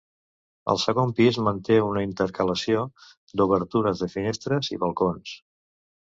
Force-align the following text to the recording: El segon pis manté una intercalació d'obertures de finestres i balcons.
El 0.73 0.79
segon 0.83 1.11
pis 1.17 1.35
manté 1.47 1.75
una 1.87 2.01
intercalació 2.05 2.85
d'obertures 3.41 4.01
de 4.05 4.09
finestres 4.15 4.71
i 4.77 4.79
balcons. 4.85 5.35